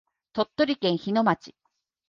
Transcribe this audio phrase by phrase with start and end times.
[0.33, 1.53] 鳥取県日野町